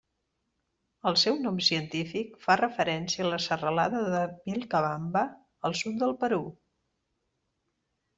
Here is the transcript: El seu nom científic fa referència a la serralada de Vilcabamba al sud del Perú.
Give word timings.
El 1.09 1.17
seu 1.23 1.35
nom 1.41 1.57
científic 1.65 2.31
fa 2.45 2.55
referència 2.61 3.25
a 3.25 3.27
la 3.33 3.39
serralada 3.45 4.01
de 4.13 4.23
Vilcabamba 4.47 5.23
al 5.71 5.77
sud 5.83 6.01
del 6.05 6.15
Perú. 6.25 6.41